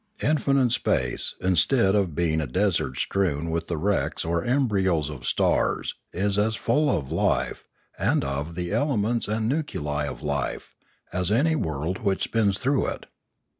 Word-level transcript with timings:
Infinite 0.23 0.71
space, 0.71 1.35
instead 1.41 1.93
of 1.93 2.15
being 2.15 2.41
a 2.41 2.47
desert 2.47 2.97
strewn 2.97 3.51
with 3.51 3.67
the 3.67 3.77
wrecks 3.77 4.25
or 4.25 4.43
embryos 4.43 5.11
of 5.11 5.27
stars, 5.27 5.93
is 6.11 6.39
as 6.39 6.55
full 6.55 6.89
of 6.89 7.11
life, 7.11 7.67
and 7.99 8.25
of 8.25 8.55
the 8.55 8.71
elements 8.71 9.27
and 9.27 9.47
nuclei 9.47 10.07
of 10.07 10.23
life, 10.23 10.75
as 11.13 11.29
any 11.31 11.55
world 11.55 11.99
which 11.99 12.23
spins 12.23 12.57
through 12.57 12.87
it. 12.87 13.05